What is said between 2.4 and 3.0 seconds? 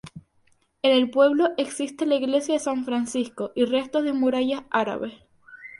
de San